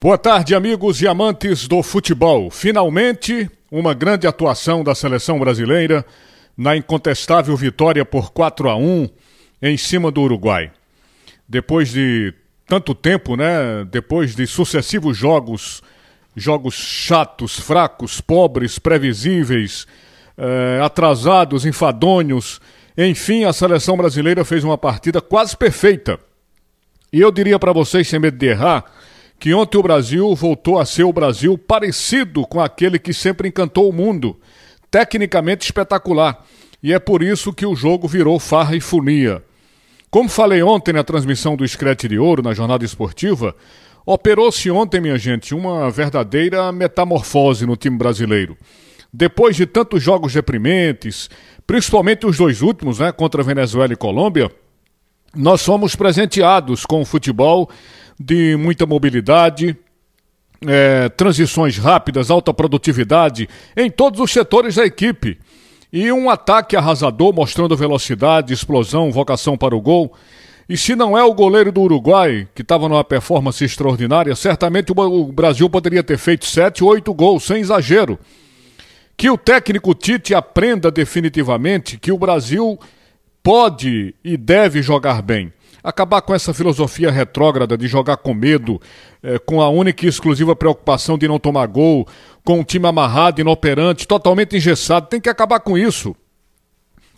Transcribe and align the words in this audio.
Boa 0.00 0.16
tarde, 0.16 0.54
amigos 0.54 1.02
e 1.02 1.08
amantes 1.08 1.66
do 1.66 1.82
futebol. 1.82 2.52
Finalmente, 2.52 3.50
uma 3.68 3.92
grande 3.92 4.28
atuação 4.28 4.84
da 4.84 4.94
seleção 4.94 5.40
brasileira 5.40 6.06
na 6.56 6.76
incontestável 6.76 7.56
vitória 7.56 8.04
por 8.04 8.30
4 8.30 8.70
a 8.70 8.76
1 8.76 9.08
em 9.60 9.76
cima 9.76 10.12
do 10.12 10.20
Uruguai. 10.20 10.70
Depois 11.48 11.90
de 11.90 12.32
tanto 12.64 12.94
tempo, 12.94 13.34
né? 13.34 13.84
Depois 13.90 14.36
de 14.36 14.46
sucessivos 14.46 15.16
jogos, 15.16 15.82
jogos 16.36 16.74
chatos, 16.74 17.58
fracos, 17.58 18.20
pobres, 18.20 18.78
previsíveis, 18.78 19.84
eh, 20.36 20.78
atrasados, 20.80 21.66
enfadonhos, 21.66 22.60
enfim, 22.96 23.42
a 23.42 23.52
seleção 23.52 23.96
brasileira 23.96 24.44
fez 24.44 24.62
uma 24.62 24.78
partida 24.78 25.20
quase 25.20 25.56
perfeita. 25.56 26.20
E 27.12 27.20
eu 27.20 27.32
diria 27.32 27.58
para 27.58 27.72
vocês, 27.72 28.06
sem 28.06 28.20
medo 28.20 28.38
de 28.38 28.46
errar, 28.46 28.84
que 29.38 29.54
ontem 29.54 29.78
o 29.78 29.82
Brasil 29.82 30.34
voltou 30.34 30.78
a 30.78 30.84
ser 30.84 31.04
o 31.04 31.12
Brasil 31.12 31.56
parecido 31.56 32.46
com 32.46 32.60
aquele 32.60 32.98
que 32.98 33.12
sempre 33.12 33.48
encantou 33.48 33.88
o 33.88 33.92
mundo, 33.92 34.38
tecnicamente 34.90 35.64
espetacular. 35.64 36.44
E 36.82 36.92
é 36.92 36.98
por 36.98 37.22
isso 37.22 37.52
que 37.52 37.66
o 37.66 37.76
jogo 37.76 38.08
virou 38.08 38.38
farra 38.38 38.74
e 38.76 38.80
folia. 38.80 39.42
Como 40.10 40.28
falei 40.28 40.62
ontem 40.62 40.92
na 40.92 41.04
transmissão 41.04 41.54
do 41.54 41.64
Escrete 41.64 42.08
de 42.08 42.18
Ouro, 42.18 42.42
na 42.42 42.54
jornada 42.54 42.84
esportiva, 42.84 43.54
operou-se 44.06 44.70
ontem, 44.70 45.00
minha 45.00 45.18
gente, 45.18 45.54
uma 45.54 45.90
verdadeira 45.90 46.72
metamorfose 46.72 47.66
no 47.66 47.76
time 47.76 47.96
brasileiro. 47.96 48.56
Depois 49.12 49.54
de 49.54 49.66
tantos 49.66 50.02
jogos 50.02 50.32
deprimentes, 50.32 51.30
principalmente 51.66 52.26
os 52.26 52.36
dois 52.38 52.62
últimos, 52.62 52.98
né, 52.98 53.12
contra 53.12 53.42
Venezuela 53.42 53.92
e 53.92 53.96
Colômbia, 53.96 54.50
nós 55.34 55.60
somos 55.60 55.94
presenteados 55.94 56.86
com 56.86 57.02
o 57.02 57.04
futebol 57.04 57.68
de 58.18 58.56
muita 58.56 58.84
mobilidade, 58.84 59.76
é, 60.66 61.08
transições 61.10 61.78
rápidas, 61.78 62.30
alta 62.30 62.52
produtividade 62.52 63.48
em 63.76 63.90
todos 63.90 64.20
os 64.20 64.32
setores 64.32 64.74
da 64.74 64.84
equipe. 64.84 65.38
E 65.92 66.10
um 66.12 66.28
ataque 66.28 66.76
arrasador 66.76 67.32
mostrando 67.32 67.76
velocidade, 67.76 68.52
explosão, 68.52 69.10
vocação 69.10 69.56
para 69.56 69.74
o 69.74 69.80
gol. 69.80 70.12
E 70.68 70.76
se 70.76 70.94
não 70.94 71.16
é 71.16 71.24
o 71.24 71.32
goleiro 71.32 71.72
do 71.72 71.80
Uruguai, 71.80 72.46
que 72.54 72.60
estava 72.60 72.88
numa 72.88 73.04
performance 73.04 73.64
extraordinária, 73.64 74.36
certamente 74.36 74.92
o 74.92 75.32
Brasil 75.32 75.70
poderia 75.70 76.02
ter 76.02 76.18
feito 76.18 76.44
sete, 76.44 76.84
oito 76.84 77.14
gols, 77.14 77.44
sem 77.44 77.60
exagero. 77.60 78.18
Que 79.16 79.30
o 79.30 79.38
técnico 79.38 79.94
Tite 79.94 80.34
aprenda 80.34 80.90
definitivamente 80.90 81.96
que 81.96 82.12
o 82.12 82.18
Brasil 82.18 82.78
pode 83.42 84.14
e 84.22 84.36
deve 84.36 84.82
jogar 84.82 85.22
bem 85.22 85.52
acabar 85.88 86.20
com 86.20 86.34
essa 86.34 86.52
filosofia 86.52 87.10
retrógrada 87.10 87.76
de 87.76 87.86
jogar 87.86 88.18
com 88.18 88.34
medo, 88.34 88.78
é, 89.22 89.38
com 89.38 89.62
a 89.62 89.70
única 89.70 90.04
e 90.04 90.08
exclusiva 90.08 90.54
preocupação 90.54 91.16
de 91.16 91.26
não 91.26 91.38
tomar 91.38 91.66
gol, 91.66 92.06
com 92.44 92.60
um 92.60 92.64
time 92.64 92.86
amarrado, 92.86 93.40
inoperante, 93.40 94.06
totalmente 94.06 94.54
engessado. 94.54 95.06
Tem 95.06 95.18
que 95.18 95.30
acabar 95.30 95.60
com 95.60 95.78
isso. 95.78 96.14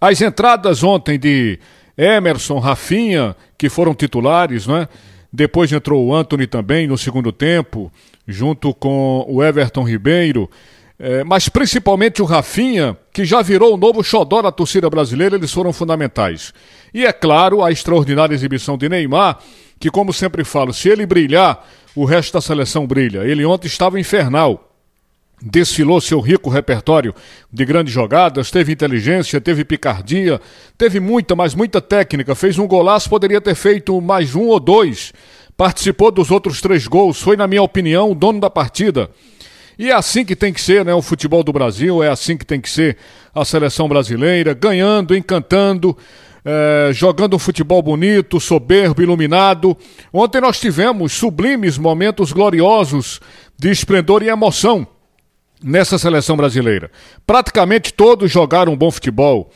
As 0.00 0.20
entradas 0.20 0.82
ontem 0.82 1.16
de 1.16 1.60
Emerson, 1.96 2.58
Rafinha, 2.58 3.36
que 3.56 3.68
foram 3.68 3.94
titulares, 3.94 4.66
né? 4.66 4.88
Depois 5.32 5.70
entrou 5.70 6.04
o 6.04 6.14
Anthony 6.14 6.48
também 6.48 6.88
no 6.88 6.98
segundo 6.98 7.30
tempo, 7.30 7.92
junto 8.26 8.74
com 8.74 9.24
o 9.28 9.44
Everton 9.44 9.84
Ribeiro. 9.84 10.50
É, 10.98 11.22
mas 11.24 11.48
principalmente 11.48 12.22
o 12.22 12.24
Rafinha, 12.24 12.96
que 13.12 13.24
já 13.24 13.42
virou 13.42 13.74
o 13.74 13.76
novo 13.76 14.02
xodó 14.02 14.40
da 14.40 14.50
torcida 14.50 14.88
brasileira, 14.88 15.36
eles 15.36 15.52
foram 15.52 15.72
fundamentais. 15.72 16.54
E 16.92 17.04
é 17.04 17.12
claro, 17.12 17.62
a 17.62 17.70
extraordinária 17.70 18.34
exibição 18.34 18.78
de 18.78 18.88
Neymar, 18.88 19.38
que 19.78 19.90
como 19.90 20.12
sempre 20.12 20.42
falo, 20.42 20.72
se 20.72 20.88
ele 20.88 21.04
brilhar, 21.04 21.62
o 21.94 22.04
resto 22.04 22.34
da 22.34 22.40
seleção 22.40 22.86
brilha. 22.86 23.24
Ele 23.24 23.44
ontem 23.44 23.66
estava 23.66 23.98
infernal. 23.98 24.62
Desfilou 25.40 26.00
seu 26.00 26.18
rico 26.20 26.48
repertório 26.48 27.14
de 27.52 27.64
grandes 27.66 27.92
jogadas, 27.92 28.50
teve 28.50 28.72
inteligência, 28.72 29.38
teve 29.38 29.66
picardia, 29.66 30.40
teve 30.78 30.98
muita, 30.98 31.36
mas 31.36 31.54
muita 31.54 31.80
técnica. 31.80 32.34
Fez 32.34 32.58
um 32.58 32.66
golaço, 32.66 33.10
poderia 33.10 33.40
ter 33.40 33.54
feito 33.54 34.00
mais 34.00 34.34
um 34.34 34.46
ou 34.46 34.58
dois. 34.58 35.12
Participou 35.54 36.10
dos 36.10 36.30
outros 36.30 36.60
três 36.60 36.86
gols, 36.86 37.20
foi, 37.20 37.36
na 37.36 37.46
minha 37.46 37.62
opinião, 37.62 38.10
o 38.10 38.14
dono 38.14 38.40
da 38.40 38.48
partida. 38.48 39.10
E 39.78 39.90
é 39.90 39.94
assim 39.94 40.24
que 40.24 40.34
tem 40.34 40.52
que 40.52 40.60
ser, 40.60 40.84
né? 40.84 40.94
O 40.94 41.02
futebol 41.02 41.42
do 41.42 41.52
Brasil, 41.52 42.02
é 42.02 42.08
assim 42.08 42.36
que 42.36 42.46
tem 42.46 42.60
que 42.60 42.70
ser 42.70 42.96
a 43.34 43.44
seleção 43.44 43.88
brasileira, 43.88 44.54
ganhando, 44.54 45.14
encantando, 45.14 45.96
é, 46.44 46.90
jogando 46.92 47.34
um 47.36 47.38
futebol 47.38 47.82
bonito, 47.82 48.40
soberbo, 48.40 49.02
iluminado. 49.02 49.76
Ontem 50.12 50.40
nós 50.40 50.58
tivemos 50.58 51.12
sublimes 51.12 51.76
momentos 51.76 52.32
gloriosos 52.32 53.20
de 53.58 53.70
esplendor 53.70 54.22
e 54.22 54.28
emoção 54.28 54.86
nessa 55.62 55.98
seleção 55.98 56.36
brasileira. 56.36 56.90
Praticamente 57.26 57.92
todos 57.92 58.30
jogaram 58.30 58.72
um 58.72 58.76
bom 58.76 58.90
futebol. 58.90 59.50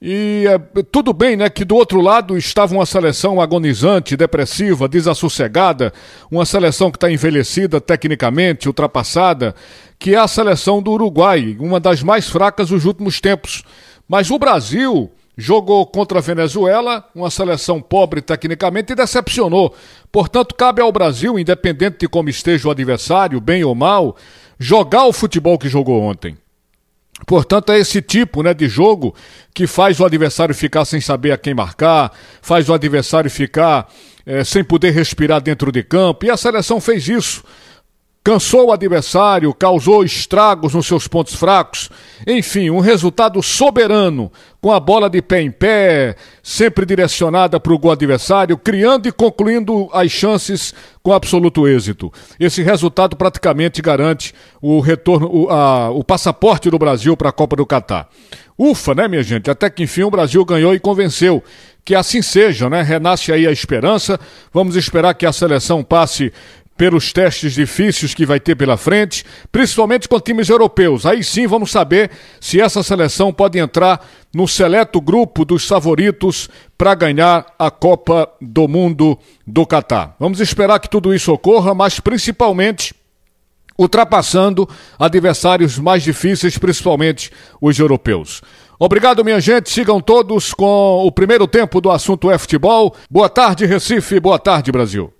E 0.00 0.44
é, 0.46 0.82
tudo 0.92 1.12
bem, 1.12 1.36
né, 1.36 1.50
que 1.50 1.64
do 1.64 1.74
outro 1.74 2.00
lado 2.00 2.38
estava 2.38 2.72
uma 2.72 2.86
seleção 2.86 3.40
agonizante, 3.40 4.16
depressiva, 4.16 4.88
desassossegada, 4.88 5.92
uma 6.30 6.46
seleção 6.46 6.88
que 6.90 6.96
está 6.96 7.10
envelhecida 7.10 7.80
tecnicamente, 7.80 8.68
ultrapassada, 8.68 9.56
que 9.98 10.14
é 10.14 10.18
a 10.18 10.28
seleção 10.28 10.80
do 10.80 10.92
Uruguai, 10.92 11.56
uma 11.58 11.80
das 11.80 12.00
mais 12.00 12.28
fracas 12.28 12.68
dos 12.68 12.84
últimos 12.84 13.20
tempos. 13.20 13.64
Mas 14.08 14.30
o 14.30 14.38
Brasil 14.38 15.10
jogou 15.36 15.84
contra 15.84 16.18
a 16.18 16.22
Venezuela, 16.22 17.04
uma 17.12 17.30
seleção 17.30 17.80
pobre 17.80 18.22
tecnicamente, 18.22 18.92
e 18.92 18.96
decepcionou. 18.96 19.74
Portanto, 20.12 20.54
cabe 20.54 20.80
ao 20.80 20.92
Brasil, 20.92 21.38
independente 21.38 21.98
de 22.00 22.08
como 22.08 22.28
esteja 22.28 22.68
o 22.68 22.70
adversário, 22.70 23.40
bem 23.40 23.64
ou 23.64 23.74
mal, 23.74 24.16
jogar 24.60 25.06
o 25.06 25.12
futebol 25.12 25.58
que 25.58 25.68
jogou 25.68 26.02
ontem. 26.02 26.36
Portanto, 27.26 27.72
é 27.72 27.78
esse 27.78 28.00
tipo 28.00 28.42
né, 28.42 28.54
de 28.54 28.68
jogo 28.68 29.14
que 29.52 29.66
faz 29.66 29.98
o 30.00 30.04
adversário 30.04 30.54
ficar 30.54 30.84
sem 30.84 31.00
saber 31.00 31.32
a 31.32 31.38
quem 31.38 31.52
marcar, 31.52 32.12
faz 32.40 32.68
o 32.68 32.74
adversário 32.74 33.30
ficar 33.30 33.88
é, 34.24 34.44
sem 34.44 34.62
poder 34.62 34.90
respirar 34.90 35.40
dentro 35.40 35.72
de 35.72 35.82
campo, 35.82 36.26
e 36.26 36.30
a 36.30 36.36
seleção 36.36 36.80
fez 36.80 37.08
isso. 37.08 37.42
Cansou 38.28 38.66
o 38.66 38.72
adversário, 38.72 39.54
causou 39.54 40.04
estragos 40.04 40.74
nos 40.74 40.86
seus 40.86 41.08
pontos 41.08 41.34
fracos. 41.34 41.88
Enfim, 42.26 42.68
um 42.68 42.78
resultado 42.78 43.42
soberano, 43.42 44.30
com 44.60 44.70
a 44.70 44.78
bola 44.78 45.08
de 45.08 45.22
pé 45.22 45.40
em 45.40 45.50
pé, 45.50 46.14
sempre 46.42 46.84
direcionada 46.84 47.58
para 47.58 47.72
o 47.72 47.78
gol 47.78 47.90
adversário, 47.90 48.58
criando 48.58 49.08
e 49.08 49.12
concluindo 49.12 49.88
as 49.94 50.10
chances 50.12 50.74
com 51.02 51.14
absoluto 51.14 51.66
êxito. 51.66 52.12
Esse 52.38 52.62
resultado 52.62 53.16
praticamente 53.16 53.80
garante 53.80 54.34
o 54.60 54.78
retorno, 54.80 55.30
o, 55.32 55.48
a, 55.48 55.88
o 55.88 56.04
passaporte 56.04 56.68
do 56.68 56.78
Brasil 56.78 57.16
para 57.16 57.30
a 57.30 57.32
Copa 57.32 57.56
do 57.56 57.64
Catar. 57.64 58.10
Ufa, 58.58 58.94
né, 58.94 59.08
minha 59.08 59.22
gente? 59.22 59.50
Até 59.50 59.70
que 59.70 59.84
enfim 59.84 60.02
o 60.02 60.10
Brasil 60.10 60.44
ganhou 60.44 60.74
e 60.74 60.78
convenceu. 60.78 61.42
Que 61.82 61.94
assim 61.94 62.20
seja, 62.20 62.68
né? 62.68 62.82
Renasce 62.82 63.32
aí 63.32 63.46
a 63.46 63.52
esperança. 63.52 64.20
Vamos 64.52 64.76
esperar 64.76 65.14
que 65.14 65.24
a 65.24 65.32
seleção 65.32 65.82
passe 65.82 66.30
pelos 66.78 67.12
testes 67.12 67.54
difíceis 67.54 68.14
que 68.14 68.24
vai 68.24 68.38
ter 68.38 68.54
pela 68.54 68.76
frente, 68.76 69.24
principalmente 69.50 70.08
com 70.08 70.20
times 70.20 70.48
europeus. 70.48 71.04
Aí 71.04 71.24
sim 71.24 71.44
vamos 71.44 71.72
saber 71.72 72.08
se 72.40 72.60
essa 72.60 72.84
seleção 72.84 73.32
pode 73.32 73.58
entrar 73.58 74.06
no 74.32 74.46
seleto 74.46 75.00
grupo 75.00 75.44
dos 75.44 75.66
favoritos 75.66 76.48
para 76.78 76.94
ganhar 76.94 77.44
a 77.58 77.68
Copa 77.68 78.30
do 78.40 78.68
Mundo 78.68 79.18
do 79.44 79.66
Catar. 79.66 80.14
Vamos 80.20 80.38
esperar 80.38 80.78
que 80.78 80.88
tudo 80.88 81.12
isso 81.12 81.32
ocorra, 81.32 81.74
mas 81.74 81.98
principalmente 81.98 82.94
ultrapassando 83.76 84.68
adversários 84.98 85.78
mais 85.78 86.04
difíceis, 86.04 86.58
principalmente 86.58 87.32
os 87.60 87.76
europeus. 87.78 88.40
Obrigado, 88.78 89.24
minha 89.24 89.40
gente. 89.40 89.70
Sigam 89.70 90.00
todos 90.00 90.54
com 90.54 91.04
o 91.04 91.10
primeiro 91.10 91.48
tempo 91.48 91.80
do 91.80 91.90
assunto 91.90 92.30
é 92.30 92.38
futebol. 92.38 92.94
Boa 93.10 93.28
tarde, 93.28 93.66
Recife. 93.66 94.20
Boa 94.20 94.38
tarde, 94.38 94.70
Brasil. 94.70 95.12